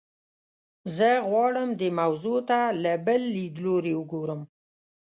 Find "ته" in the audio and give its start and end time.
2.49-2.59